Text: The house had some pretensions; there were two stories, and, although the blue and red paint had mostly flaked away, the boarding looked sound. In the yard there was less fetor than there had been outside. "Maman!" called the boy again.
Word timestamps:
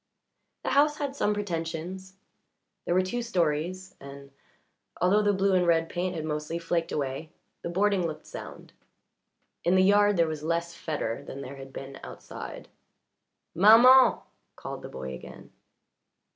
The 0.63 0.71
house 0.71 0.97
had 0.97 1.15
some 1.15 1.35
pretensions; 1.35 2.15
there 2.85 2.95
were 2.95 3.03
two 3.03 3.21
stories, 3.21 3.93
and, 3.99 4.31
although 4.99 5.21
the 5.21 5.31
blue 5.31 5.53
and 5.53 5.67
red 5.67 5.89
paint 5.89 6.15
had 6.15 6.25
mostly 6.25 6.57
flaked 6.57 6.91
away, 6.91 7.29
the 7.61 7.69
boarding 7.69 8.07
looked 8.07 8.25
sound. 8.25 8.73
In 9.63 9.75
the 9.75 9.83
yard 9.83 10.17
there 10.17 10.25
was 10.27 10.41
less 10.41 10.73
fetor 10.73 11.23
than 11.23 11.41
there 11.41 11.57
had 11.57 11.71
been 11.71 11.99
outside. 12.03 12.67
"Maman!" 13.53 14.17
called 14.55 14.81
the 14.81 14.89
boy 14.89 15.13
again. 15.13 15.51